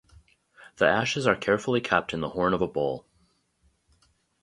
The 0.77 0.87
ashes 0.87 1.27
are 1.27 1.35
carefully 1.35 1.79
kept 1.79 2.11
in 2.11 2.21
the 2.21 2.29
horn 2.29 2.55
of 2.55 2.61
a 2.63 2.67
bull. 2.67 3.05